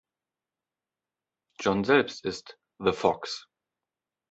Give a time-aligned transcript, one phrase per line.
[1.59, 3.47] John selbst ist "The Fox".